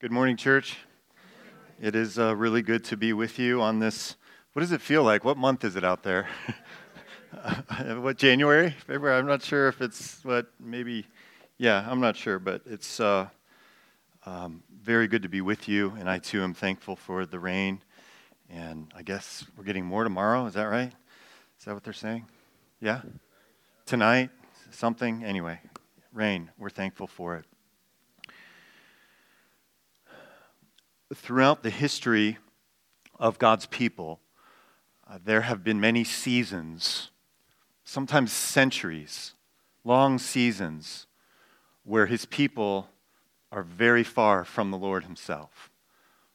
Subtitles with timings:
[0.00, 0.78] Good morning, church.
[1.78, 4.16] It is uh, really good to be with you on this.
[4.54, 5.26] What does it feel like?
[5.26, 6.26] What month is it out there?
[7.98, 8.74] what, January?
[8.86, 9.18] February?
[9.18, 11.06] I'm not sure if it's what, maybe,
[11.58, 13.28] yeah, I'm not sure, but it's uh,
[14.24, 17.82] um, very good to be with you, and I too am thankful for the rain.
[18.48, 20.94] And I guess we're getting more tomorrow, is that right?
[21.58, 22.24] Is that what they're saying?
[22.80, 23.02] Yeah?
[23.84, 24.30] Tonight?
[24.70, 25.24] Something?
[25.24, 25.60] Anyway,
[26.14, 27.44] rain, we're thankful for it.
[31.14, 32.38] Throughout the history
[33.18, 34.20] of God's people,
[35.08, 37.10] uh, there have been many seasons,
[37.84, 39.34] sometimes centuries,
[39.84, 41.06] long seasons,
[41.82, 42.88] where his people
[43.50, 45.70] are very far from the Lord himself,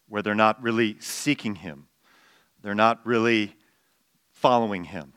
[0.09, 1.87] where they're not really seeking him,
[2.61, 3.55] they're not really
[4.31, 5.13] following him.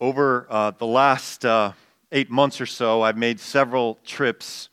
[0.00, 1.72] Over uh, the last uh,
[2.10, 4.70] eight months or so, I've made several trips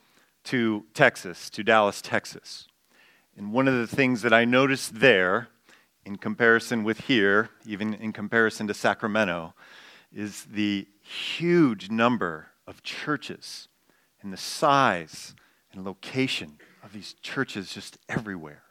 [0.47, 2.67] to Texas, to Dallas, Texas.
[3.35, 5.49] And one of the things that I noticed there,
[6.05, 9.53] in comparison with here, even in comparison to Sacramento,
[10.13, 13.67] is the huge number of churches
[14.21, 15.35] and the size
[15.73, 18.63] and location of these churches just everywhere.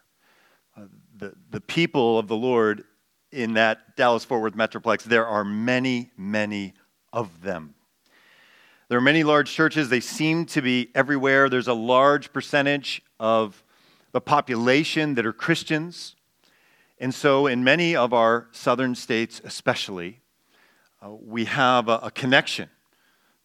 [0.76, 0.82] Uh,
[1.16, 2.84] the, the people of the Lord
[3.32, 6.72] in that Dallas Fort Worth Metroplex, there are many, many
[7.12, 7.74] of them.
[8.88, 9.88] There are many large churches.
[9.88, 11.48] They seem to be everywhere.
[11.48, 13.64] There's a large percentage of
[14.12, 16.14] the population that are Christians.
[16.98, 20.20] And so, in many of our southern states, especially,
[21.04, 22.70] uh, we have a, a connection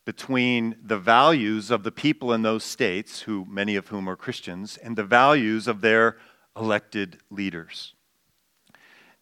[0.06, 4.78] between the values of the people in those states, who many of whom are Christians,
[4.78, 6.17] and the values of their
[6.55, 7.95] elected leaders.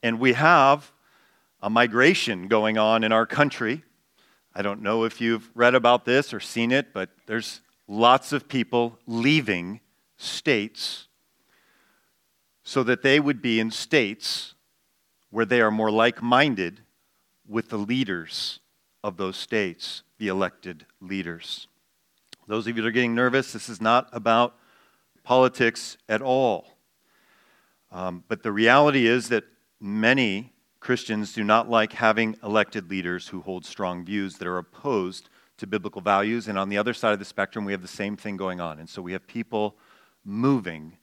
[0.04, 0.92] And we have
[1.62, 3.84] a migration going on in our country
[4.60, 8.50] I don't know if you've read about this or seen it, but there's lots of
[8.50, 9.80] people leaving
[10.18, 11.08] states
[12.62, 14.56] so that they would be in states
[15.30, 16.82] where they are more like minded
[17.48, 18.60] with the leaders
[19.02, 21.70] of those states, the elected leaders.
[22.46, 24.58] Those of you that are getting nervous, this is not about
[25.24, 26.68] politics at all.
[27.94, 29.46] Um, but the reality is that
[29.80, 35.30] many Christians do not like having elected leaders who hold strong views that are opposed
[35.58, 36.48] to biblical values.
[36.48, 38.80] And on the other side of the spectrum, we have the same thing going on.
[38.80, 39.76] And so we have people
[40.24, 40.98] moving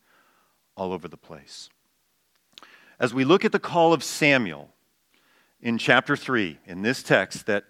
[0.76, 1.68] all over the place.
[2.98, 4.70] As we look at the call of Samuel
[5.60, 7.64] in chapter 3, in this text that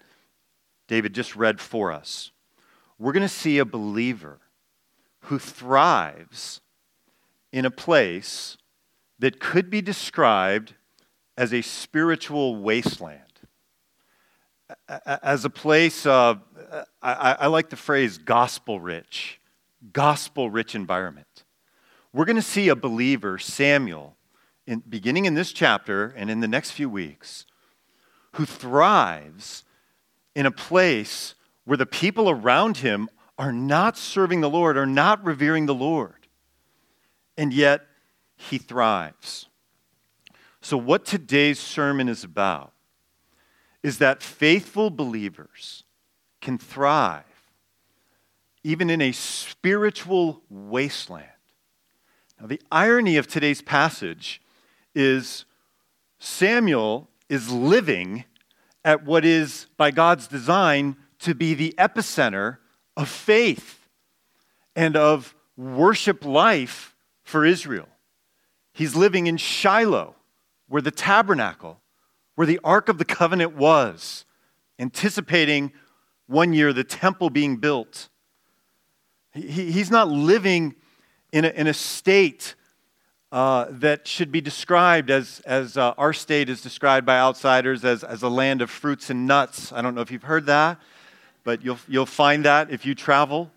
[0.87, 2.31] David just read for us,
[2.97, 4.39] we're going to see a believer
[5.23, 6.61] who thrives
[7.51, 8.57] in a place
[9.19, 10.75] that could be described
[11.37, 13.21] as a spiritual wasteland,
[15.05, 16.41] as a place of,
[17.01, 19.39] I, like the phrase gospel rich,
[19.93, 21.45] gospel rich environment.
[22.11, 24.17] We're going to see a believer, Samuel,
[24.65, 27.45] in, beginning in this chapter and in the next few weeks,
[28.33, 29.63] who thrives
[30.35, 35.23] in a place where the people around him are not serving the Lord, are not
[35.23, 36.27] revering the Lord.
[37.37, 37.81] And yet,
[38.35, 39.47] he thrives.
[40.67, 42.73] So, what today's sermon is about
[43.83, 45.85] is that faithful believers
[46.41, 47.23] can thrive
[48.65, 51.29] even in a spiritual wasteland.
[52.37, 54.41] Now, the irony of today's passage
[54.93, 55.45] is
[56.19, 58.25] Samuel is living
[58.83, 62.57] at what is, by God's design, to be the epicenter
[62.97, 63.87] of faith
[64.75, 67.87] and of worship life for Israel.
[68.73, 70.16] He's living in Shiloh,
[70.67, 71.79] where the tabernacle,
[72.35, 74.25] where the Ark of the Covenant was,
[74.79, 75.71] anticipating
[76.27, 78.09] one year the temple being built.
[79.33, 80.75] He, he's not living
[81.31, 82.55] in a, in a state
[83.31, 88.03] uh, that should be described as, as uh, our state is described by outsiders as,
[88.03, 89.73] as a land of fruits and nuts.
[89.73, 90.79] I don't know if you've heard that,
[91.43, 93.51] but you'll, you'll find that if you travel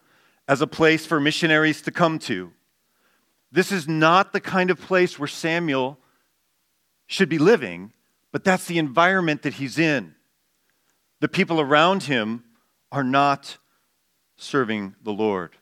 [0.49, 2.51] as a place for missionaries to come to.
[3.53, 6.00] This is not the kind of place where Samuel
[7.11, 7.93] should be living,
[8.31, 10.15] but that's the environment that he's in.
[11.19, 12.45] The people around him
[12.93, 13.59] are not
[14.37, 15.57] serving the Lord.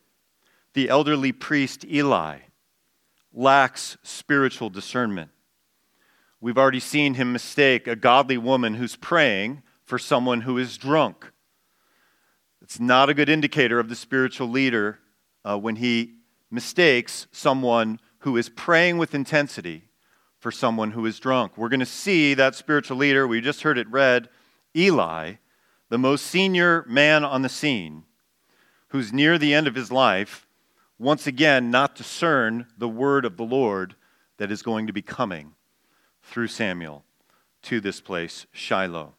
[0.75, 2.41] The elderly priest Eli
[3.33, 5.31] lacks spiritual discernment.
[6.39, 11.33] We've already seen him mistake a godly woman who's praying for someone who is drunk.
[12.61, 14.99] It's not a good indicator of the spiritual leader
[15.47, 16.13] uh, when he
[16.51, 19.88] mistakes someone who is praying with intensity
[20.39, 21.57] for someone who is drunk.
[21.57, 24.29] We're going to see that spiritual leader, we just heard it read,
[24.77, 25.35] Eli,
[25.89, 28.05] the most senior man on the scene,
[28.89, 30.47] who's near the end of his life,
[30.99, 33.95] once again not discern the word of the Lord
[34.39, 35.55] that is going to be coming
[36.23, 37.05] through Samuel
[37.63, 39.15] to this place, Shiloh.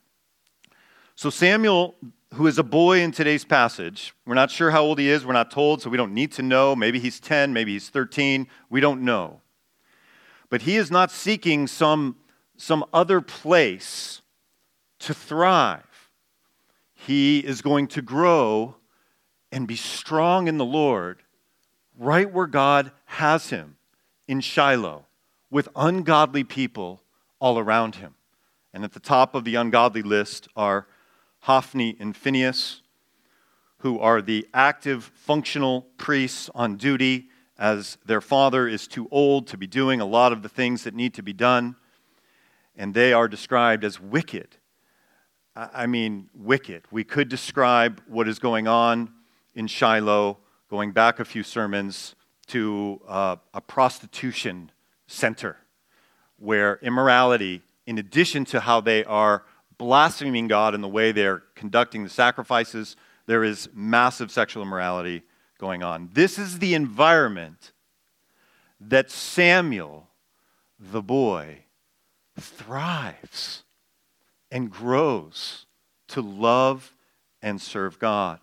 [1.16, 1.96] So, Samuel,
[2.36, 5.34] who is a boy in today's passage, we're not sure how old he is, we're
[5.34, 6.76] not told, so we don't need to know.
[6.76, 9.42] Maybe he's 10, maybe he's 13, we don't know.
[10.50, 12.18] But he is not seeking some,
[12.58, 14.22] some other place
[15.00, 16.10] to thrive.
[16.94, 18.76] He is going to grow
[19.52, 21.24] and be strong in the Lord
[21.98, 23.78] right where God has him
[24.28, 25.06] in Shiloh
[25.50, 27.02] with ungodly people
[27.40, 28.16] all around him.
[28.74, 30.88] And at the top of the ungodly list are
[31.42, 32.82] Hophni and Phinehas,
[33.80, 37.29] who are the active, functional priests on duty
[37.60, 40.96] as their father is too old to be doing a lot of the things that
[40.96, 41.76] need to be done.
[42.78, 44.56] And they are described as wicked.
[45.56, 46.84] I mean, wicked.
[46.90, 49.12] We could describe what is going on
[49.54, 50.38] in Shiloh,
[50.70, 52.16] going back a few sermons,
[52.48, 54.72] to uh, a prostitution
[55.06, 55.58] center
[56.38, 59.44] where immorality, in addition to how they are
[59.78, 62.96] blaspheming God in the way they're conducting the sacrifices,
[63.26, 65.24] there is massive sexual immorality
[65.60, 66.10] going on.
[66.14, 67.74] This is the environment
[68.80, 70.08] that Samuel,
[70.80, 71.60] the boy,
[72.40, 73.64] thrives
[74.50, 75.66] and grows
[76.08, 76.94] to love
[77.42, 78.40] and serve God.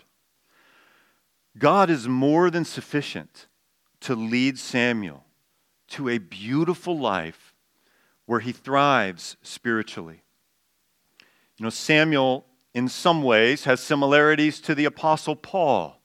[1.59, 3.47] God is more than sufficient
[4.01, 5.25] to lead Samuel
[5.89, 7.55] to a beautiful life
[8.27, 10.23] where he thrives spiritually.
[11.57, 15.96] You know, Samuel, in some ways, has similarities to the Apostle Paul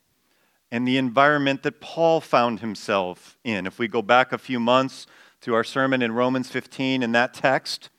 [0.71, 3.68] and the environment that Paul found himself in.
[3.68, 5.06] If we go back a few months
[5.41, 7.89] to our sermon in Romans 15, in that text,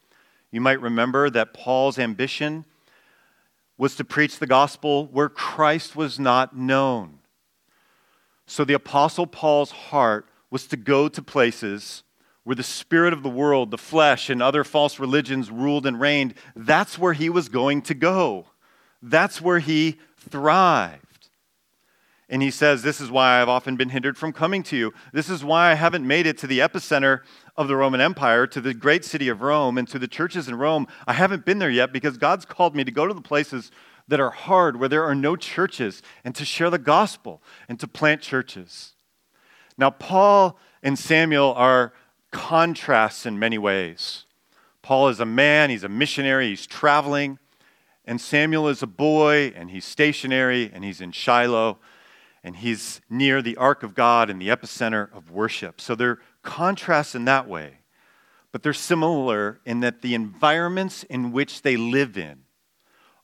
[0.50, 2.64] you might remember that Paul's ambition
[3.76, 7.18] was to preach the gospel where Christ was not known.
[8.46, 12.02] So the Apostle Paul's heart was to go to places
[12.44, 16.34] where the spirit of the world, the flesh, and other false religions ruled and reigned.
[16.56, 18.46] That's where he was going to go.
[19.00, 21.11] That's where he thrived.
[22.32, 24.94] And he says, This is why I've often been hindered from coming to you.
[25.12, 27.20] This is why I haven't made it to the epicenter
[27.58, 30.54] of the Roman Empire, to the great city of Rome, and to the churches in
[30.54, 30.86] Rome.
[31.06, 33.70] I haven't been there yet because God's called me to go to the places
[34.08, 37.86] that are hard, where there are no churches, and to share the gospel and to
[37.86, 38.94] plant churches.
[39.76, 41.92] Now, Paul and Samuel are
[42.30, 44.24] contrasts in many ways.
[44.80, 47.38] Paul is a man, he's a missionary, he's traveling,
[48.06, 51.78] and Samuel is a boy, and he's stationary, and he's in Shiloh,
[52.44, 55.80] and he's near the ark of God and the epicenter of worship.
[55.80, 57.78] So they're contrasts in that way,
[58.50, 62.40] but they're similar in that the environments in which they live in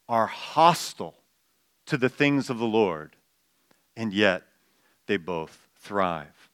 [0.09, 1.17] are hostile
[1.87, 3.17] to the things of the Lord,
[3.97, 4.43] and yet
[5.06, 6.49] they both thrive.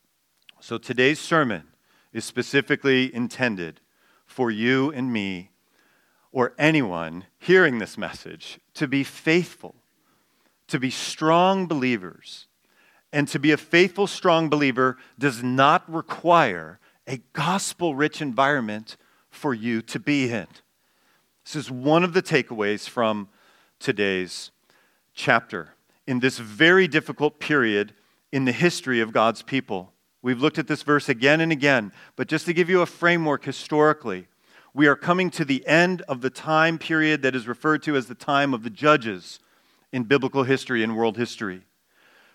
[0.61, 1.65] So today's sermon
[2.13, 3.81] is specifically intended
[4.25, 5.51] for you and me
[6.33, 9.75] or anyone hearing this message to be faithful,
[10.69, 12.47] to be strong believers.
[13.15, 18.97] And to be a faithful, strong believer does not require a gospel rich environment
[19.31, 20.49] for you to be in.
[21.45, 23.29] This is one of the takeaways from
[23.79, 24.51] today's
[25.15, 25.75] chapter
[26.09, 27.95] in this very difficult period
[28.33, 29.93] in the history of God's people.
[30.21, 33.45] We've looked at this verse again and again, but just to give you a framework
[33.45, 34.27] historically,
[34.75, 38.07] we are coming to the end of the time period that is referred to as
[38.07, 39.39] the time of the judges
[39.93, 41.63] in biblical history and world history.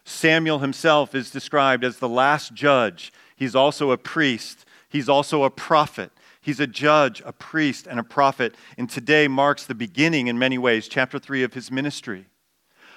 [0.10, 3.14] Samuel himself is described as the last judge.
[3.36, 6.12] He's also a priest, he's also a prophet.
[6.42, 10.58] He's a judge, a priest, and a prophet, and today marks the beginning, in many
[10.58, 12.28] ways, chapter 3 of his ministry.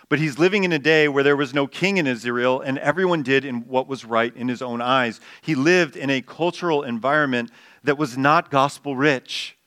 [0.09, 3.23] But he's living in a day where there was no king in Israel, and everyone
[3.23, 5.21] did in what was right in his own eyes.
[5.42, 7.50] He lived in a cultural environment
[7.83, 9.59] that was not gospel rich,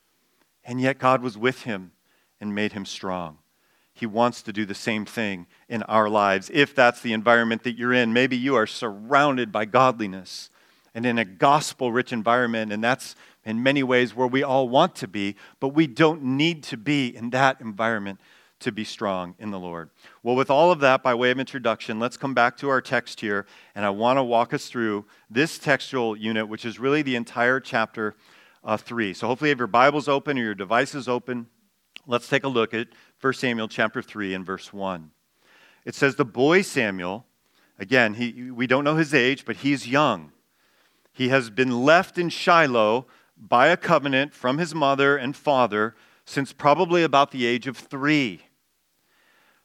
[0.63, 1.91] and yet God was with him
[2.39, 3.39] and made him strong.
[3.95, 6.51] He wants to do the same thing in our lives.
[6.53, 10.49] If that's the environment that you're in, maybe you are surrounded by godliness
[10.93, 14.95] and in a gospel rich environment, and that's in many ways where we all want
[14.95, 18.19] to be, but we don't need to be in that environment
[18.59, 19.89] to be strong in the Lord.
[20.23, 23.21] Well, with all of that by way of introduction, let's come back to our text
[23.21, 27.15] here, and I want to walk us through this textual unit, which is really the
[27.15, 28.15] entire chapter
[28.63, 29.13] uh, 3.
[29.13, 31.47] So hopefully you have your Bibles open or your devices open.
[32.07, 32.87] Let's take a look at
[33.19, 35.09] 1 Samuel chapter 3 and verse 1.
[35.85, 37.25] It says, The boy Samuel,
[37.79, 40.31] again, he, we don't know his age, but he's young.
[41.11, 43.07] He has been left in Shiloh
[43.37, 45.95] by a covenant from his mother and father
[46.25, 48.41] since probably about the age of three.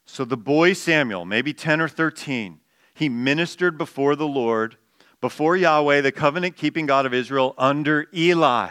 [0.07, 2.61] So the boy Samuel, maybe 10 or 13,
[2.95, 4.77] he ministered before the Lord,
[5.21, 8.71] before Yahweh, the covenant keeping God of Israel, under Eli,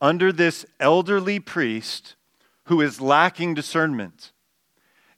[0.00, 2.15] under this elderly priest
[2.66, 4.32] who is lacking discernment.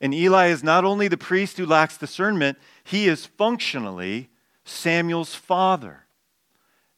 [0.00, 4.30] And Eli is not only the priest who lacks discernment, he is functionally
[4.64, 6.04] Samuel's father.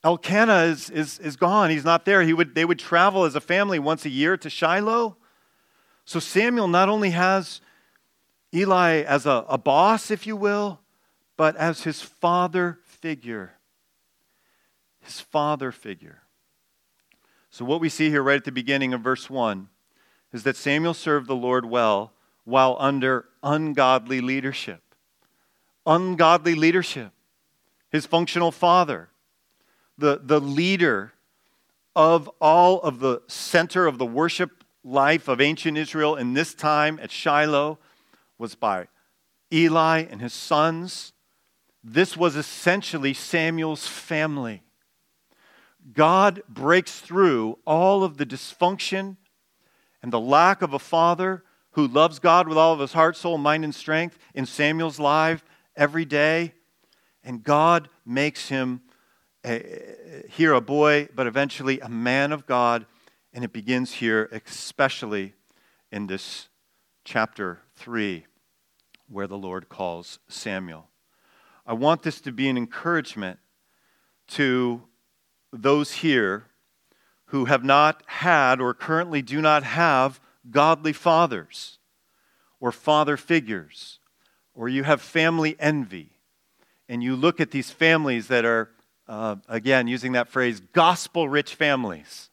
[0.03, 1.71] Elkanah is, is, is gone.
[1.71, 2.23] He's not there.
[2.23, 5.17] He would, they would travel as a family once a year to Shiloh.
[6.05, 7.61] So Samuel not only has
[8.53, 10.81] Eli as a, a boss, if you will,
[11.37, 13.53] but as his father figure.
[15.01, 16.23] His father figure.
[17.51, 19.69] So, what we see here right at the beginning of verse 1
[20.33, 22.13] is that Samuel served the Lord well
[22.45, 24.83] while under ungodly leadership.
[25.87, 27.13] Ungodly leadership.
[27.91, 29.09] His functional father,
[29.99, 31.13] the, the leader
[31.97, 36.99] of all of the center of the worship life of ancient Israel in this time
[37.03, 37.79] at Shiloh,
[38.39, 38.87] was by
[39.53, 41.13] Eli and his sons.
[41.83, 44.63] This was essentially Samuel's family.
[45.93, 49.17] God breaks through all of the dysfunction
[50.03, 53.39] and the lack of a father who loves God with all of his heart, soul,
[53.39, 55.45] mind, and strength in Samuel's life
[55.77, 56.53] every day.
[57.23, 58.83] And God makes him
[59.45, 62.87] a, here a boy, but eventually a man of God.
[63.33, 65.35] And it begins here, especially
[65.93, 66.49] in this
[67.05, 68.27] chapter 3,
[69.09, 70.89] where the Lord calls Samuel.
[71.67, 73.39] I want this to be an encouragement
[74.29, 74.83] to
[75.53, 76.47] those here
[77.31, 80.21] who have not had or currently do not have
[80.51, 81.79] godly fathers
[82.59, 83.99] or father figures,
[84.55, 86.11] or you have family envy,
[86.89, 88.71] and you look at these families that are,
[89.09, 92.31] uh, again, using that phrase, gospel rich families.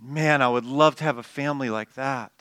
[0.00, 2.32] Man, I would love to have a family like that.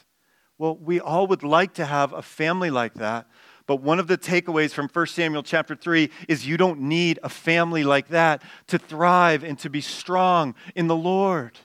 [0.57, 3.27] Well, we all would like to have a family like that.
[3.65, 7.29] But one of the takeaways from 1 Samuel chapter 3 is you don't need a
[7.29, 11.57] family like that to thrive and to be strong in the Lord.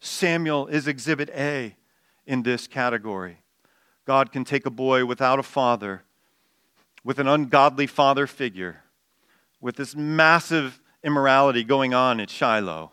[0.00, 1.76] Samuel is exhibit A
[2.26, 3.38] in this category.
[4.04, 6.02] God can take a boy without a father,
[7.02, 8.82] with an ungodly father figure,
[9.60, 12.92] with this massive immorality going on at Shiloh,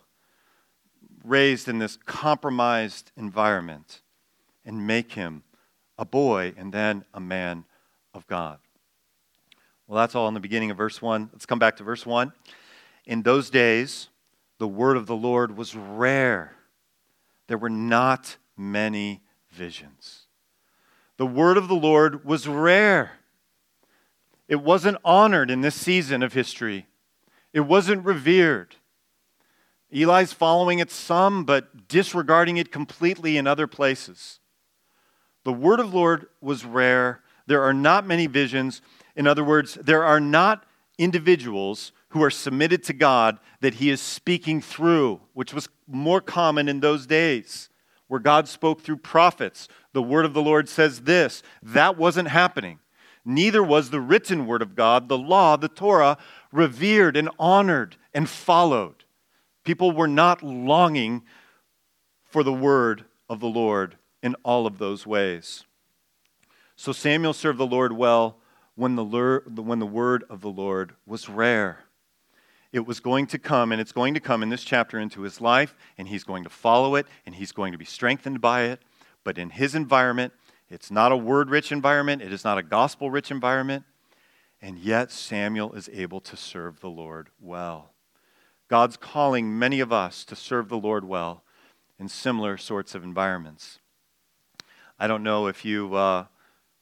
[1.23, 4.01] raised in this compromised environment,
[4.65, 5.43] and make him
[5.97, 7.65] a boy and then a man
[8.13, 8.59] of God.
[9.87, 11.29] Well, that's all in the beginning of verse 1.
[11.33, 12.31] Let's come back to verse 1.
[13.05, 14.09] In those days,
[14.57, 16.55] the word of the Lord was rare.
[17.47, 20.27] There were not many visions.
[21.17, 23.11] The word of the Lord was rare.
[24.47, 26.87] It wasn't honored in this season of history,
[27.53, 28.75] it wasn't revered.
[29.91, 34.39] Eli's following it some, but disregarding it completely in other places.
[35.43, 37.21] The word of the Lord was rare.
[37.45, 38.81] There are not many visions.
[39.15, 40.65] In other words, there are not
[40.97, 46.69] individuals who are submitted to God that he is speaking through, which was more common
[46.69, 47.69] in those days
[48.07, 49.67] where God spoke through prophets.
[49.93, 51.41] The word of the Lord says this.
[51.63, 52.77] That wasn't happening.
[53.25, 56.19] Neither was the written word of God, the law, the Torah,
[56.51, 59.05] revered and honored and followed.
[59.63, 61.23] People were not longing
[62.25, 65.63] for the word of the Lord in all of those ways.
[66.75, 68.37] So Samuel served the Lord well
[68.75, 69.03] when the,
[69.55, 71.82] when the word of the Lord was rare.
[72.73, 75.39] It was going to come, and it's going to come in this chapter into his
[75.39, 78.81] life, and he's going to follow it, and he's going to be strengthened by it.
[79.23, 80.33] But in his environment,
[80.69, 83.85] it's not a word rich environment, it is not a gospel rich environment,
[84.59, 87.91] and yet Samuel is able to serve the Lord well.
[88.69, 91.43] God's calling many of us to serve the Lord well
[91.99, 93.77] in similar sorts of environments.
[94.97, 96.25] I don't know if you uh,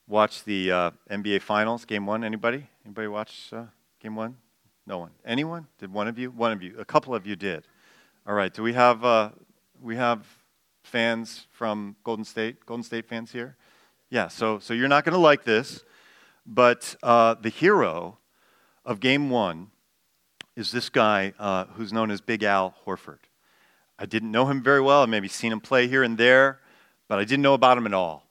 [0.07, 2.24] watched the uh, NBA Finals, Game One.
[2.24, 2.69] Anybody?
[2.86, 3.65] Anybody watch uh,
[4.00, 4.38] Game One?
[4.86, 5.12] No one.
[5.26, 5.68] Anyone?
[5.78, 6.32] Did one of you?
[6.32, 6.76] One of you.
[6.80, 7.68] A couple of you did.
[8.28, 8.54] All right.
[8.54, 9.30] Do we have uh,
[9.82, 10.26] we have
[10.84, 12.66] fans from Golden State?
[12.66, 13.56] Golden State fans here?
[14.10, 14.28] Yeah.
[14.28, 15.84] So so you're not going to like this,
[16.46, 18.18] but uh, the hero
[18.84, 19.72] of Game One
[20.56, 23.20] is this guy uh, who's known as Big Al Horford.
[23.98, 25.04] I didn't know him very well.
[25.04, 26.60] I maybe seen him play here and there,
[27.08, 28.26] but I didn't know about him at all.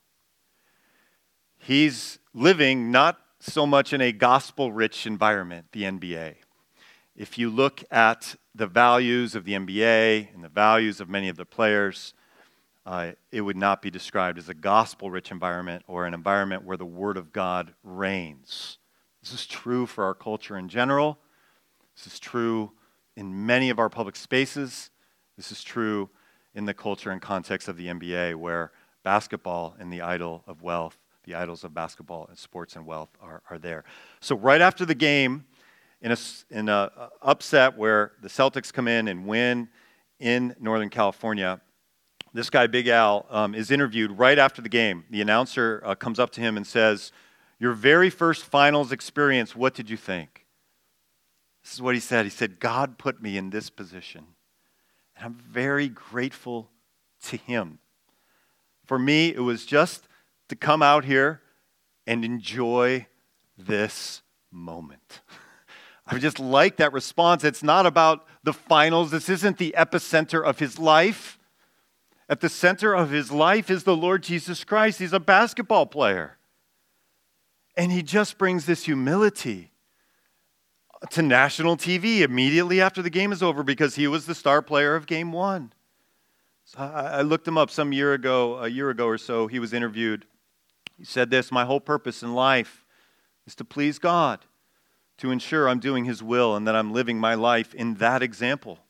[1.58, 6.34] He's living not so much in a gospel rich environment, the NBA.
[7.16, 11.36] If you look at the values of the NBA and the values of many of
[11.36, 12.12] the players,
[12.84, 16.76] uh, it would not be described as a gospel rich environment or an environment where
[16.76, 18.78] the Word of God reigns.
[19.22, 21.18] This is true for our culture in general.
[21.96, 22.72] This is true
[23.16, 24.90] in many of our public spaces.
[25.36, 26.10] This is true
[26.54, 30.98] in the culture and context of the NBA, where basketball and the idol of wealth
[31.30, 33.84] the idols of basketball and sports and wealth are, are there.
[34.20, 35.44] So, right after the game,
[36.02, 36.16] in a,
[36.50, 39.68] in a upset where the Celtics come in and win
[40.18, 41.60] in Northern California,
[42.32, 45.04] this guy, Big Al, um, is interviewed right after the game.
[45.10, 47.12] The announcer uh, comes up to him and says,
[47.58, 50.46] Your very first finals experience, what did you think?
[51.62, 52.24] This is what he said.
[52.24, 54.24] He said, God put me in this position.
[55.16, 56.70] And I'm very grateful
[57.26, 57.78] to him.
[58.86, 60.08] For me, it was just
[60.50, 61.40] to come out here
[62.06, 63.06] and enjoy
[63.56, 65.20] this moment.
[66.06, 67.44] I just like that response.
[67.44, 69.10] It's not about the finals.
[69.12, 71.38] This isn't the epicenter of his life.
[72.28, 74.98] At the center of his life is the Lord Jesus Christ.
[74.98, 76.36] He's a basketball player.
[77.76, 79.70] And he just brings this humility
[81.10, 84.96] to national TV immediately after the game is over because he was the star player
[84.96, 85.72] of game one.
[86.64, 89.48] So I, looked him up some year ago, a year ago or so.
[89.48, 90.24] He was interviewed.
[91.00, 92.84] He said this My whole purpose in life
[93.46, 94.44] is to please God
[95.16, 98.80] to ensure I'm doing His will and that I'm living my life in that example.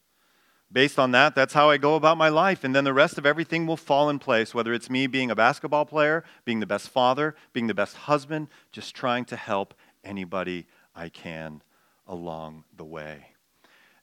[0.73, 2.65] Based on that, that's how I go about my life.
[2.65, 5.37] And then the rest of everything will fall in place, whether it's me being a
[5.37, 10.67] basketball player, being the best father, being the best husband, just trying to help anybody
[10.95, 11.63] I can
[12.09, 13.27] along the way.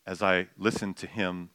[0.06, 1.50] As I listened to him,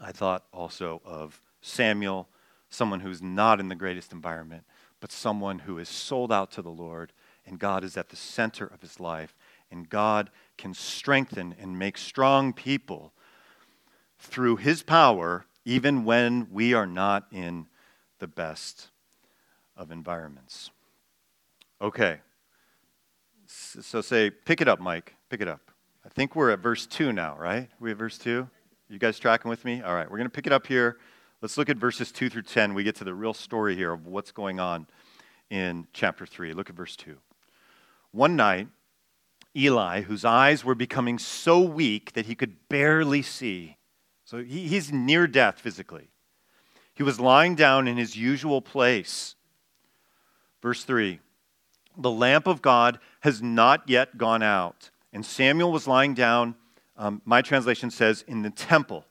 [0.00, 2.28] I thought also of Samuel,
[2.70, 4.64] someone who's not in the greatest environment,
[5.06, 7.12] but someone who is sold out to the Lord,
[7.46, 9.36] and God is at the center of his life
[9.70, 13.12] and God can strengthen and make strong people
[14.18, 17.66] through His power, even when we are not in
[18.18, 18.88] the best
[19.76, 20.72] of environments.
[21.80, 22.18] Okay.
[23.46, 25.14] So say, pick it up, Mike.
[25.30, 25.70] Pick it up.
[26.04, 27.68] I think we're at verse 2 now, right?
[27.78, 28.48] we at verse 2?
[28.88, 29.82] You guys tracking with me?
[29.82, 30.98] All right, we're going to pick it up here.
[31.46, 32.74] Let's look at verses 2 through 10.
[32.74, 34.88] We get to the real story here of what's going on
[35.48, 36.52] in chapter 3.
[36.54, 37.18] Look at verse 2.
[38.10, 38.66] One night,
[39.56, 43.76] Eli, whose eyes were becoming so weak that he could barely see.
[44.24, 46.08] So he, he's near death physically.
[46.92, 49.36] He was lying down in his usual place.
[50.60, 51.20] Verse 3
[51.96, 54.90] The lamp of God has not yet gone out.
[55.12, 56.56] And Samuel was lying down,
[56.96, 59.04] um, my translation says, in the temple.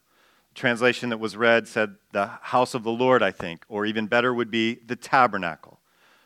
[0.55, 4.33] Translation that was read said the house of the Lord, I think, or even better
[4.33, 5.79] would be the tabernacle.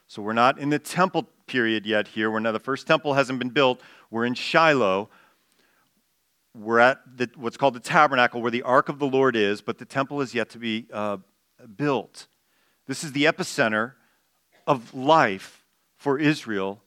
[0.08, 2.32] So we're not in the temple period yet here.
[2.32, 3.82] We're not, the first temple hasn't been built.
[4.12, 5.10] We're in Shiloh.
[6.56, 9.78] We're at the, what's called the tabernacle, where the ark of the Lord is, but
[9.80, 11.18] the temple is yet to be uh,
[11.76, 12.28] built.
[12.88, 13.94] This is the epicenter
[14.66, 15.64] of life
[15.98, 16.82] for Israel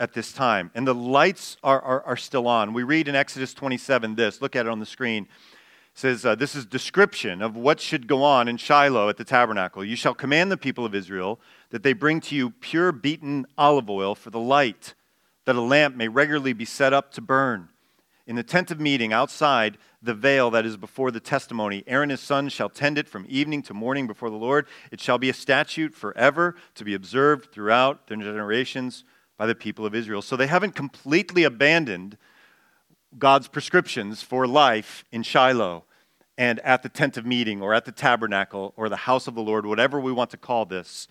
[0.00, 0.70] at this time.
[0.74, 2.72] And the lights are, are, are, still on.
[2.72, 4.40] We read in Exodus 27 this.
[4.40, 5.26] Look at it on the screen
[5.98, 9.84] says, uh, This is description of what should go on in Shiloh at the tabernacle.
[9.84, 13.90] You shall command the people of Israel that they bring to you pure beaten olive
[13.90, 14.94] oil for the light,
[15.44, 17.68] that a lamp may regularly be set up to burn.
[18.28, 22.20] In the tent of meeting outside the veil that is before the testimony, Aaron his
[22.20, 24.66] sons shall tend it from evening to morning before the Lord.
[24.92, 29.02] It shall be a statute forever to be observed throughout the generations
[29.36, 30.22] by the people of Israel.
[30.22, 32.16] So they haven't completely abandoned
[33.18, 35.84] God's prescriptions for life in Shiloh
[36.38, 39.42] and at the tent of meeting or at the tabernacle or the house of the
[39.42, 41.08] Lord, whatever we want to call this,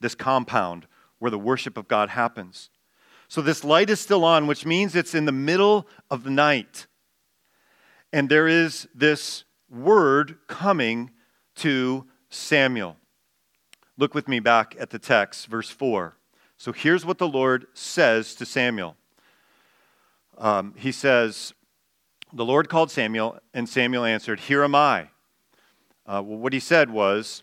[0.00, 0.88] this compound
[1.20, 2.70] where the worship of God happens.
[3.28, 6.88] So this light is still on, which means it's in the middle of the night.
[8.12, 11.10] And there is this word coming
[11.56, 12.96] to Samuel.
[13.96, 16.16] Look with me back at the text, verse 4.
[16.56, 18.96] So here's what the Lord says to Samuel.
[20.36, 21.54] Um, he says,
[22.34, 25.08] the Lord called Samuel, and Samuel answered, Here am I.
[26.06, 27.42] Uh, what he said was,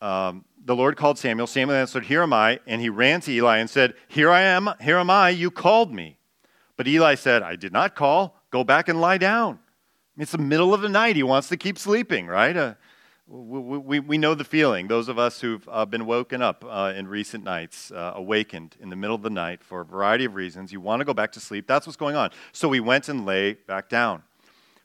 [0.00, 1.46] um, The Lord called Samuel.
[1.46, 2.60] Samuel answered, Here am I.
[2.66, 4.70] And he ran to Eli and said, Here I am.
[4.80, 5.30] Here am I.
[5.30, 6.18] You called me.
[6.76, 8.40] But Eli said, I did not call.
[8.50, 9.58] Go back and lie down.
[10.16, 11.16] It's the middle of the night.
[11.16, 12.56] He wants to keep sleeping, right?
[12.56, 12.74] Uh,
[13.26, 14.88] we, we, we, know the feeling.
[14.88, 18.90] Those of us who've uh, been woken up uh, in recent nights, uh, awakened in
[18.90, 21.32] the middle of the night for a variety of reasons, you want to go back
[21.32, 21.66] to sleep.
[21.66, 22.30] That's what's going on.
[22.52, 24.22] So we went and lay back down.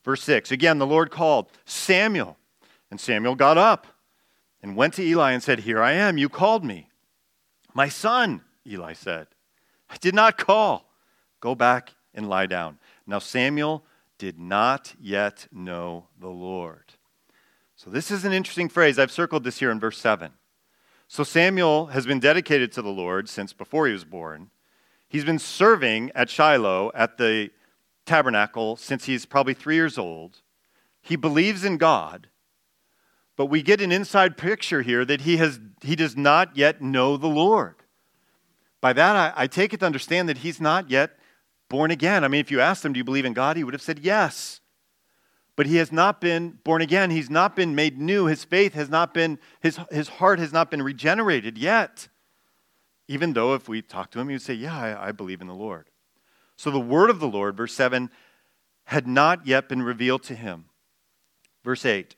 [0.04, 2.38] Verse 6 Again, the Lord called Samuel,
[2.90, 3.88] and Samuel got up
[4.64, 6.90] and went to Eli and said, Here I am, you called me.
[7.74, 9.28] My son, Eli said,
[9.90, 10.90] I did not call.
[11.42, 12.80] Go back and lie down.
[13.06, 13.84] Now Samuel
[14.18, 16.89] did not yet know the Lord.
[17.82, 19.00] So, this is an interesting phrase.
[19.00, 20.34] I've circled this here in verse 7.
[21.08, 24.50] So, Samuel has been dedicated to the Lord since before he was born.
[25.08, 27.52] He's been serving at Shiloh at the
[28.06, 30.42] tabernacle since he's probably three years old.
[31.02, 32.28] He believes in God,
[33.38, 37.16] but we get an inside picture here that he, has, he does not yet know
[37.16, 37.76] the Lord.
[38.82, 41.12] By that, I, I take it to understand that he's not yet
[41.70, 42.26] born again.
[42.26, 43.56] I mean, if you asked him, Do you believe in God?
[43.56, 44.59] he would have said yes.
[45.60, 47.12] But he has not been born again.
[47.12, 48.28] He's not been made new.
[48.28, 52.08] His faith has not been, his, his heart has not been regenerated yet.
[53.10, 55.48] Even though if we talk to him, he would say, Yeah, I, I believe in
[55.48, 55.90] the Lord.
[56.56, 58.10] So the word of the Lord, verse 7,
[58.86, 60.70] had not yet been revealed to him.
[61.66, 62.16] Verse 8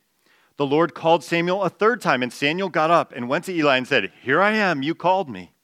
[0.58, 3.76] The Lord called Samuel a third time, and Samuel got up and went to Eli
[3.76, 5.56] and said, Here I am, you called me.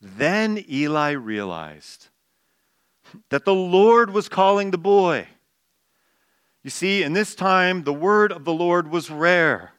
[0.00, 2.10] Then Eli realized
[3.30, 5.26] that the Lord was calling the boy.
[6.64, 9.74] You see, in this time, the word of the Lord was rare.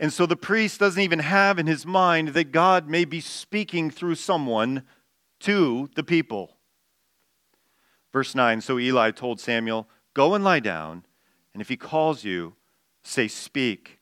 [0.00, 3.90] And so the priest doesn't even have in his mind that God may be speaking
[3.90, 4.82] through someone
[5.40, 6.56] to the people.
[8.12, 11.04] Verse 9 So Eli told Samuel, Go and lie down,
[11.52, 12.56] and if he calls you,
[13.02, 14.00] say, Speak,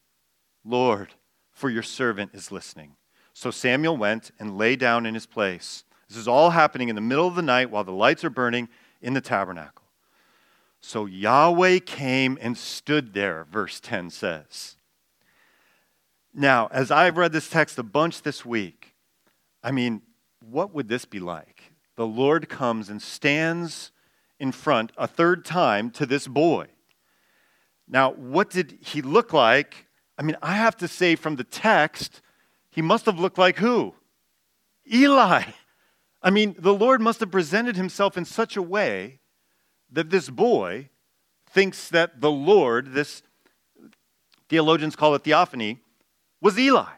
[0.64, 1.14] Lord,
[1.50, 2.94] for your servant is listening.
[3.32, 5.82] So Samuel went and lay down in his place.
[6.08, 8.68] This is all happening in the middle of the night while the lights are burning
[9.00, 9.83] in the tabernacle.
[10.86, 14.76] So Yahweh came and stood there, verse 10 says.
[16.34, 18.94] Now, as I've read this text a bunch this week,
[19.62, 20.02] I mean,
[20.40, 21.72] what would this be like?
[21.96, 23.92] The Lord comes and stands
[24.38, 26.66] in front a third time to this boy.
[27.88, 29.86] Now, what did he look like?
[30.18, 32.20] I mean, I have to say from the text,
[32.70, 33.94] he must have looked like who?
[34.92, 35.44] Eli.
[36.22, 39.20] I mean, the Lord must have presented himself in such a way
[39.90, 40.88] that this boy
[41.48, 43.22] thinks that the Lord, this
[44.48, 45.78] theologians call it theophany,
[46.40, 46.92] was Eli.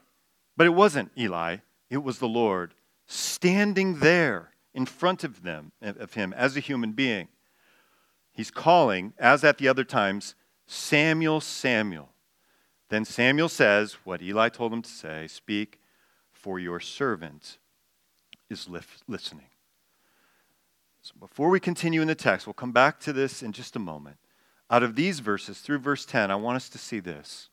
[0.57, 1.59] But it wasn't Eli,
[1.91, 2.75] it was the Lord
[3.07, 7.29] standing there in front of them of him as a human being.
[8.33, 10.35] He's calling, as at the other times,
[10.67, 12.11] Samuel, Samuel.
[12.89, 15.81] Then Samuel says what Eli told him to say Speak,
[16.33, 17.59] for your servant
[18.51, 18.69] is
[19.09, 19.47] listening.
[21.07, 23.79] So before we continue in the text, we'll come back to this in just a
[23.79, 24.17] moment.
[24.69, 27.49] Out of these verses, through verse 10, I want us to see this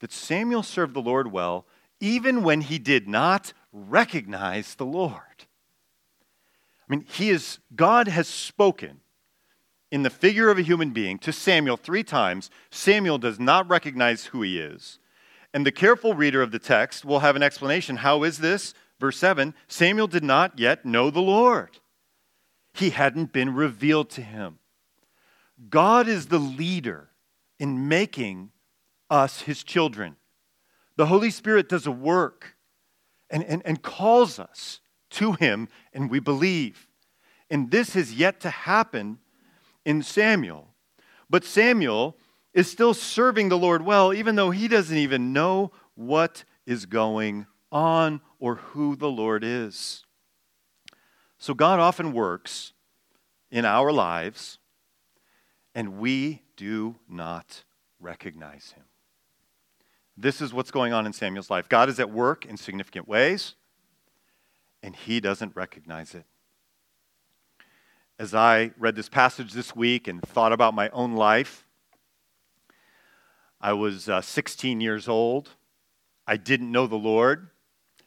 [0.00, 1.66] that Samuel served the Lord well
[2.00, 5.20] even when he did not recognize the Lord.
[5.38, 9.02] I mean, he is, God has spoken
[9.92, 14.24] in the figure of a human being to Samuel three times, Samuel does not recognize
[14.24, 14.98] who he is.
[15.54, 17.98] And the careful reader of the text will have an explanation.
[17.98, 18.74] How is this?
[18.98, 21.78] Verse 7 Samuel did not yet know the Lord,
[22.72, 24.58] he hadn't been revealed to him.
[25.68, 27.10] God is the leader
[27.58, 28.50] in making
[29.10, 30.16] us his children.
[30.96, 32.56] The Holy Spirit does a work
[33.28, 34.80] and, and, and calls us
[35.10, 36.88] to him, and we believe.
[37.50, 39.18] And this has yet to happen
[39.84, 40.68] in Samuel.
[41.28, 42.16] But Samuel
[42.54, 47.46] is still serving the Lord well, even though he doesn't even know what is going
[47.70, 50.04] on or who the Lord is.
[51.40, 52.72] So God often works
[53.50, 54.58] in our lives,
[55.74, 57.64] and we do not
[57.98, 58.84] recognize him.
[60.16, 61.68] This is what's going on in Samuel's life.
[61.68, 63.56] God is at work in significant ways,
[64.84, 66.26] and he doesn't recognize it
[68.20, 71.64] as I read this passage this week and thought about my own life.
[73.58, 75.48] I was uh, 16 years old.
[76.26, 77.48] I didn't know the Lord.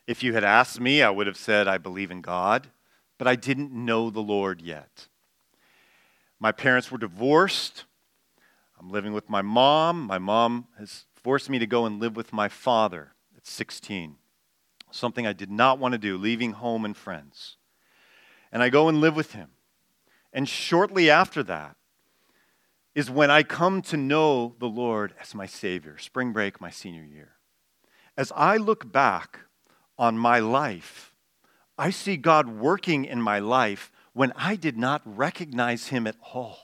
[0.05, 2.67] If you had asked me, I would have said, I believe in God,
[3.23, 5.07] but I didn't know the Lord yet.
[6.41, 7.85] My parents were divorced.
[8.77, 10.01] I'm living with my mom.
[10.01, 14.17] My mom has forced me to go and live with my father at 16,
[14.91, 17.55] something I did not want to do, leaving home and friends.
[18.51, 19.51] And I go and live with him.
[20.33, 21.77] And shortly after that
[22.93, 27.05] is when I come to know the Lord as my Savior, spring break, my senior
[27.05, 27.35] year.
[28.17, 29.45] As I look back
[29.97, 31.12] on my life,
[31.77, 36.57] I see God working in my life when I did not recognize Him at all.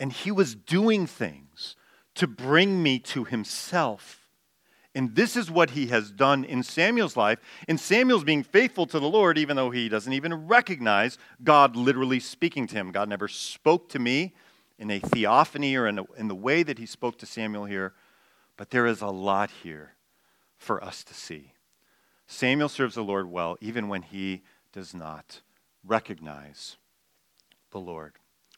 [0.00, 1.76] And He was doing things
[2.16, 4.24] to bring me to Himself
[4.94, 7.40] and this is what he has done in Samuel's life.
[7.66, 12.20] And Samuel's being faithful to the Lord, even though he doesn't even recognize God literally
[12.20, 12.92] speaking to him.
[12.92, 14.34] God never spoke to me
[14.78, 17.92] in a theophany or in, a, in the way that he spoke to Samuel here.
[18.56, 19.94] But there is a lot here
[20.56, 21.53] for us to see.
[22.26, 25.40] Samuel serves the Lord well, even when he does not
[25.86, 26.76] recognize
[27.70, 28.14] the Lord.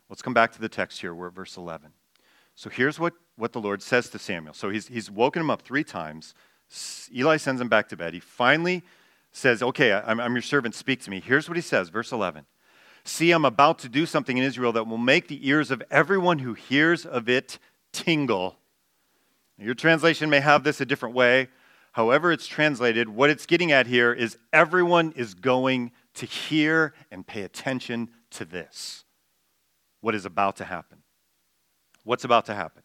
[0.09, 1.15] Let's come back to the text here.
[1.15, 1.93] We're at verse 11.
[2.55, 4.55] So here's what, what the Lord says to Samuel.
[4.55, 6.35] So he's, he's woken him up three times.
[7.15, 8.15] Eli sends him back to bed.
[8.15, 8.83] He finally
[9.33, 11.21] says, Okay, I'm, I'm your servant, speak to me.
[11.21, 12.47] Here's what he says, verse 11.
[13.05, 16.39] See, I'm about to do something in Israel that will make the ears of everyone
[16.41, 17.59] who hears of it
[17.93, 18.57] tingle.
[19.59, 21.49] Your translation may have this a different way.
[21.97, 27.27] However it's translated, what it's getting at here is everyone is going to hear and
[27.27, 29.07] pay attention to this.
[30.03, 30.99] What is about to happen?
[32.05, 32.83] What's about to happen?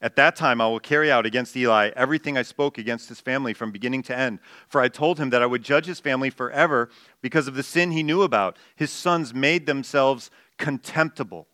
[0.00, 3.54] At that time, I will carry out against Eli everything I spoke against his family
[3.54, 4.40] from beginning to end.
[4.66, 6.90] For I told him that I would judge his family forever
[7.22, 8.56] because of the sin he knew about.
[8.74, 11.46] His sons made themselves contemptible.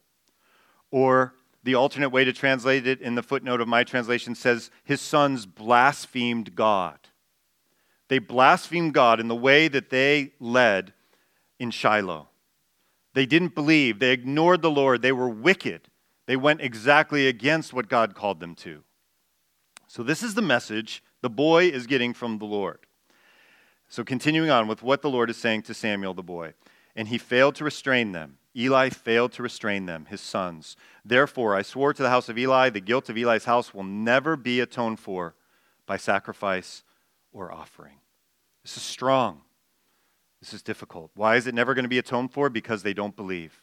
[0.90, 1.34] Or
[1.64, 5.46] the alternate way to translate it in the footnote of my translation says, His sons
[5.46, 6.98] blasphemed God.
[8.09, 10.92] They blasphemed God in the way that they led
[11.59, 12.29] in Shiloh.
[13.14, 15.88] They didn't believe, they ignored the Lord, they were wicked.
[16.27, 18.83] They went exactly against what God called them to.
[19.88, 22.79] So, this is the message the boy is getting from the Lord.
[23.88, 26.55] So, continuing on with what the Lord is saying to Samuel the boy.
[26.96, 28.38] And he failed to restrain them.
[28.56, 30.76] Eli failed to restrain them, his sons.
[31.04, 34.36] Therefore, I swore to the house of Eli, the guilt of Eli's house will never
[34.36, 35.34] be atoned for
[35.86, 36.84] by sacrifice
[37.32, 37.96] or offering.
[38.62, 39.42] This is strong.
[40.40, 41.10] This is difficult.
[41.14, 42.48] Why is it never going to be atoned for?
[42.48, 43.62] Because they don't believe.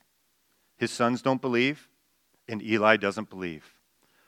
[0.78, 1.88] His sons don't believe
[2.48, 3.76] and Eli doesn't believe.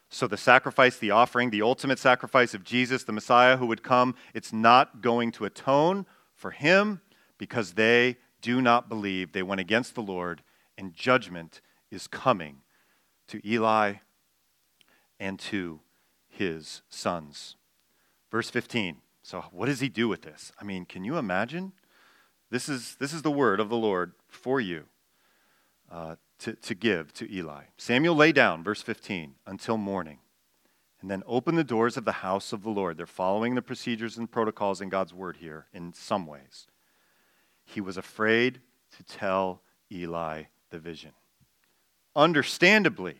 [0.10, 4.14] So, the sacrifice, the offering, the ultimate sacrifice of Jesus, the Messiah who would come,
[4.36, 7.02] it's not going to atone for him
[7.40, 9.32] because they do not believe.
[9.32, 10.44] They went against the Lord,
[10.78, 12.62] and judgment is coming
[13.28, 13.96] to Eli
[15.20, 15.82] and to
[16.28, 17.56] his sons.
[18.32, 18.98] Verse 15.
[19.22, 20.52] So, what does he do with this?
[20.60, 21.72] I mean, can you imagine?
[22.50, 24.86] This is, this is the word of the Lord for you.
[25.90, 27.64] Uh, to, to give to Eli.
[27.78, 30.20] Samuel lay down, verse 15, until morning,
[31.00, 32.98] and then opened the doors of the house of the Lord.
[32.98, 36.68] They're following the procedures and protocols in God's word here in some ways.
[37.64, 38.60] He was afraid
[38.98, 41.12] to tell Eli the vision.
[42.16, 43.16] Understandably.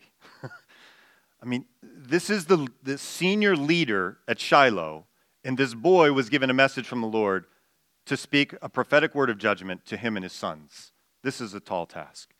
[1.42, 5.06] I mean, this is the, the senior leader at Shiloh,
[5.44, 7.46] and this boy was given a message from the Lord
[8.06, 10.92] to speak a prophetic word of judgment to him and his sons.
[11.22, 12.34] This is a tall task.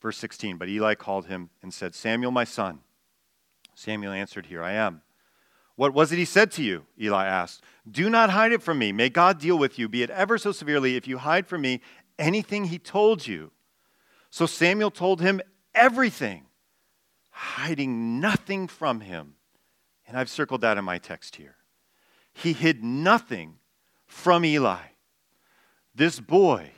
[0.00, 2.80] Verse 16 But Eli called him and said, Samuel, my son.
[3.74, 5.00] Samuel answered, Here I am.
[5.76, 6.84] What was it he said to you?
[7.00, 7.64] Eli asked.
[7.90, 8.92] Do not hide it from me.
[8.92, 11.80] May God deal with you, be it ever so severely, if you hide from me
[12.18, 13.50] anything he told you.
[14.32, 15.42] So Samuel told him
[15.74, 16.46] everything,
[17.28, 19.34] hiding nothing from him.
[20.08, 21.56] And I've circled that in my text here.
[22.32, 23.58] He hid nothing
[24.06, 24.80] from Eli.
[25.94, 26.70] This boy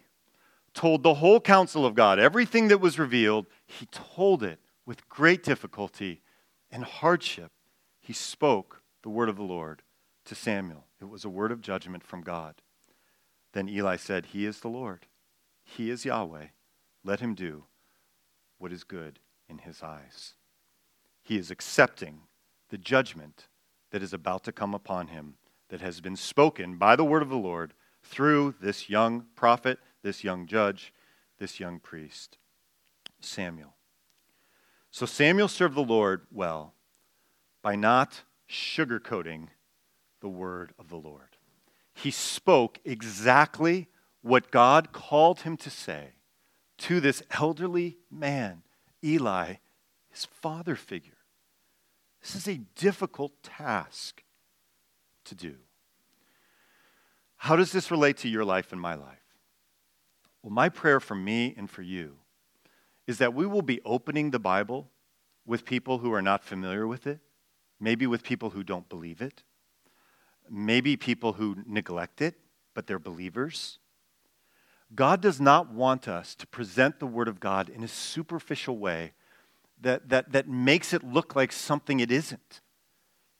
[0.74, 5.44] told the whole counsel of God, everything that was revealed, he told it with great
[5.44, 6.22] difficulty
[6.72, 7.52] and hardship.
[8.00, 9.82] He spoke the word of the Lord
[10.24, 10.86] to Samuel.
[11.00, 12.56] It was a word of judgment from God.
[13.52, 15.06] Then Eli said, He is the Lord.
[15.62, 16.46] He is Yahweh.
[17.04, 17.64] Let him do
[18.58, 20.34] what is good in his eyes.
[21.22, 22.22] He is accepting
[22.70, 23.48] the judgment
[23.90, 25.34] that is about to come upon him,
[25.68, 30.24] that has been spoken by the word of the Lord through this young prophet, this
[30.24, 30.92] young judge,
[31.38, 32.38] this young priest,
[33.20, 33.74] Samuel.
[34.90, 36.74] So Samuel served the Lord well
[37.62, 39.48] by not sugarcoating
[40.20, 41.36] the word of the Lord.
[41.94, 43.88] He spoke exactly
[44.22, 46.14] what God called him to say
[46.84, 48.62] to this elderly man,
[49.02, 49.54] Eli,
[50.10, 51.16] his father figure.
[52.20, 54.22] This is a difficult task
[55.24, 55.54] to do.
[57.36, 59.24] How does this relate to your life and my life?
[60.42, 62.16] Well, my prayer for me and for you
[63.06, 64.90] is that we will be opening the Bible
[65.46, 67.20] with people who are not familiar with it,
[67.80, 69.42] maybe with people who don't believe it,
[70.50, 72.34] maybe people who neglect it,
[72.74, 73.78] but they're believers.
[74.94, 79.12] God does not want us to present the Word of God in a superficial way
[79.80, 82.60] that, that, that makes it look like something it isn't.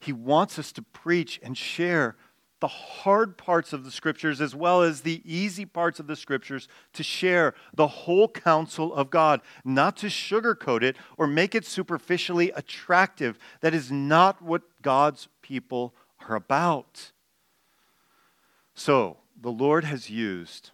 [0.01, 2.17] He wants us to preach and share
[2.61, 6.67] the hard parts of the scriptures as well as the easy parts of the scriptures
[6.95, 12.51] to share the whole counsel of God, not to sugarcoat it or make it superficially
[12.53, 13.39] attractive.
[13.61, 15.95] That is not what God's people
[16.27, 17.13] are about.
[18.75, 20.71] So, the Lord has used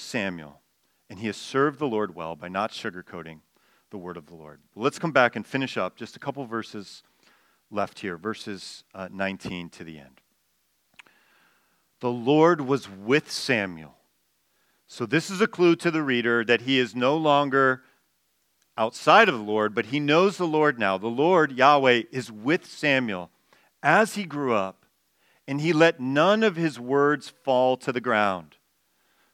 [0.00, 0.60] Samuel,
[1.08, 3.40] and he has served the Lord well by not sugarcoating
[3.90, 4.60] the word of the Lord.
[4.76, 7.02] let's come back and finish up just a couple verses
[7.70, 10.20] left here, verses uh, 19 to the end
[12.00, 13.94] the Lord was with Samuel.
[14.86, 17.82] So, this is a clue to the reader that he is no longer
[18.76, 20.98] outside of the Lord, but he knows the Lord now.
[20.98, 23.30] The Lord, Yahweh, is with Samuel
[23.82, 24.84] as he grew up,
[25.46, 28.56] and he let none of his words fall to the ground.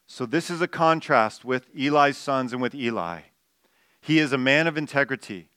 [0.08, 3.22] So, this is a contrast with Eli's sons and with Eli.
[4.00, 5.48] He is a man of integrity,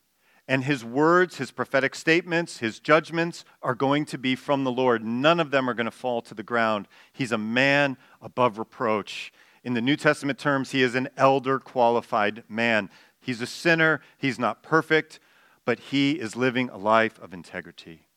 [0.48, 5.04] And his words, his prophetic statements, his judgments are going to be from the Lord.
[5.04, 6.88] None of them are going to fall to the ground.
[7.12, 9.32] He's a man above reproach.
[9.62, 12.90] In the New Testament terms, he is an elder qualified man.
[13.20, 15.20] He's a sinner, he's not perfect,
[15.64, 18.08] but he is living a life of integrity.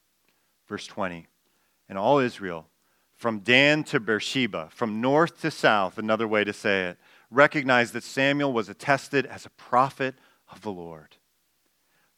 [0.68, 1.28] Verse 20
[1.88, 2.68] And all Israel,
[3.24, 6.98] from Dan to Beersheba, from north to south, another way to say it,
[7.32, 10.14] recognized that Samuel was attested as a prophet
[10.52, 11.18] of the Lord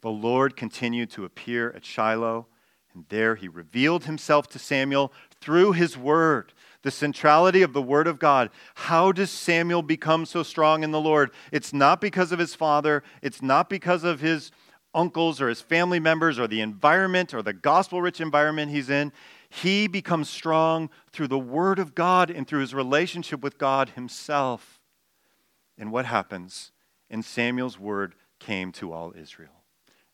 [0.06, 2.46] the Lord continued to appear at Shiloh,
[2.94, 6.52] and there he revealed himself to Samuel through his word.
[6.82, 8.50] The centrality of the word of God.
[8.76, 11.32] How does Samuel become so strong in the Lord?
[11.50, 14.52] It's not because of his father, it's not because of his
[14.94, 19.12] uncles or his family members or the environment or the gospel rich environment he's in.
[19.48, 24.80] He becomes strong through the word of God and through his relationship with God himself.
[25.78, 26.72] And what happens?
[27.10, 29.62] And Samuel's word came to all Israel.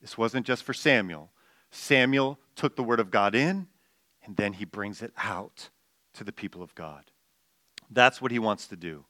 [0.00, 1.30] This wasn't just for Samuel.
[1.70, 3.68] Samuel took the word of God in,
[4.24, 5.70] and then he brings it out
[6.14, 7.04] to the people of God.
[7.90, 9.04] That's what he wants to do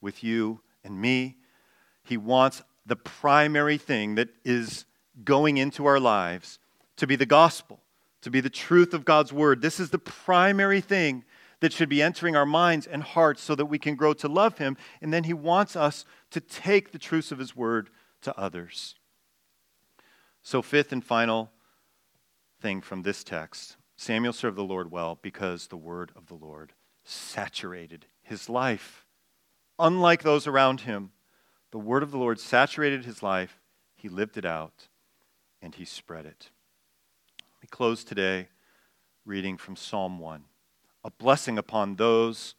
[0.00, 1.36] with you and me.
[2.02, 4.84] He wants the primary thing that is
[5.24, 6.58] going into our lives
[6.96, 7.80] to be the gospel,
[8.26, 9.62] to be the truth of God's word.
[9.62, 11.22] This is the primary thing
[11.60, 14.58] that should be entering our minds and hearts so that we can grow to love
[14.58, 14.76] him.
[15.00, 17.88] And then he wants us to take the truths of his word
[18.22, 18.96] to others.
[20.42, 21.52] So, fifth and final
[22.60, 26.72] thing from this text Samuel served the Lord well because the word of the Lord
[27.04, 29.06] saturated his life.
[29.78, 31.12] Unlike those around him,
[31.70, 33.60] the word of the Lord saturated his life.
[33.94, 34.88] He lived it out
[35.62, 36.50] and he spread it.
[37.66, 38.46] We close today
[39.24, 40.44] reading from Psalm 1
[41.04, 42.54] a blessing upon those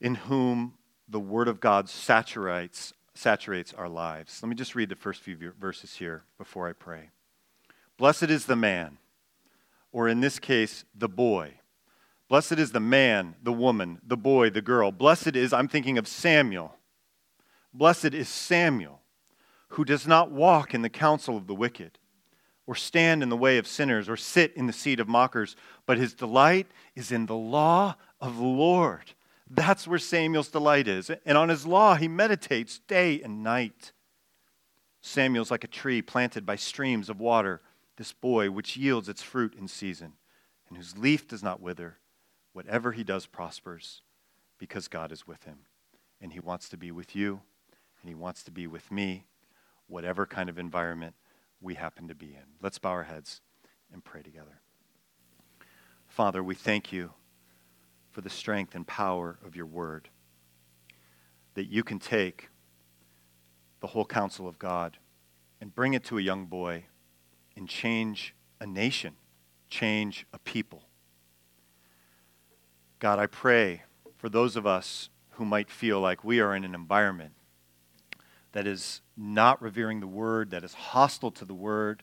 [0.00, 4.42] in whom the word of God saturates saturates our lives.
[4.42, 7.10] Let me just read the first few verses here before I pray.
[7.98, 8.96] Blessed is the man,
[9.92, 11.52] or in this case, the boy.
[12.30, 14.90] Blessed is the man, the woman, the boy, the girl.
[14.90, 16.76] Blessed is, I'm thinking of Samuel.
[17.74, 19.02] Blessed is Samuel,
[19.68, 21.98] who does not walk in the counsel of the wicked,
[22.66, 25.98] or stand in the way of sinners, or sit in the seat of mockers, but
[25.98, 29.12] his delight is in the law of the Lord
[29.50, 31.10] that's where Samuel's delight is.
[31.26, 33.92] And on his law, he meditates day and night.
[35.00, 37.60] Samuel's like a tree planted by streams of water,
[37.96, 40.12] this boy which yields its fruit in season,
[40.68, 41.96] and whose leaf does not wither.
[42.52, 44.02] Whatever he does prospers,
[44.58, 45.58] because God is with him.
[46.20, 47.40] And he wants to be with you,
[48.00, 49.26] and he wants to be with me,
[49.88, 51.14] whatever kind of environment
[51.60, 52.44] we happen to be in.
[52.62, 53.40] Let's bow our heads
[53.92, 54.60] and pray together.
[56.06, 57.12] Father, we thank you
[58.10, 60.08] for the strength and power of your word.
[61.54, 62.48] That you can take
[63.80, 64.98] the whole counsel of God
[65.60, 66.84] and bring it to a young boy
[67.56, 69.14] and change a nation,
[69.68, 70.84] change a people.
[72.98, 73.82] God, I pray
[74.16, 77.32] for those of us who might feel like we are in an environment
[78.52, 82.02] that is not revering the word, that is hostile to the word,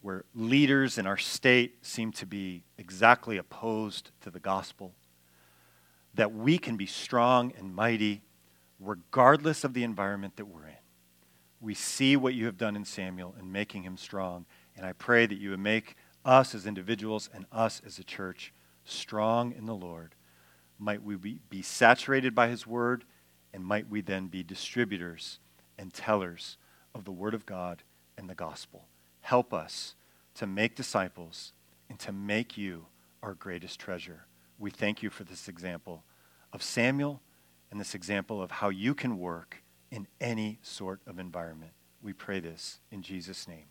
[0.00, 4.94] where leaders in our state seem to be exactly opposed to the gospel,
[6.14, 8.22] that we can be strong and mighty
[8.78, 10.74] regardless of the environment that we're in.
[11.60, 14.44] We see what you have done in Samuel in making him strong,
[14.76, 18.52] and I pray that you would make us as individuals and us as a church
[18.84, 20.14] strong in the Lord.
[20.78, 23.04] Might we be, be saturated by his word,
[23.54, 25.38] and might we then be distributors
[25.78, 26.58] and tellers
[26.94, 27.84] of the word of God
[28.18, 28.88] and the gospel.
[29.20, 29.94] Help us
[30.34, 31.52] to make disciples
[31.88, 32.86] and to make you
[33.22, 34.26] our greatest treasure.
[34.58, 36.02] We thank you for this example
[36.52, 37.22] of Samuel
[37.70, 41.72] and this example of how you can work in any sort of environment.
[42.02, 43.66] We pray this in Jesus' name.